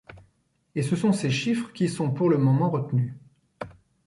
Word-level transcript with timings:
Et 0.73 0.81
ce 0.81 0.95
sont 0.95 1.13
ces 1.13 1.29
chiffres 1.29 1.71
qui 1.73 1.87
sont, 1.87 2.09
pour 2.09 2.27
le 2.31 2.39
moment, 2.39 2.71
retenus. 2.71 3.13